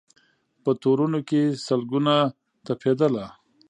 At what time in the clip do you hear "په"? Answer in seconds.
0.63-0.71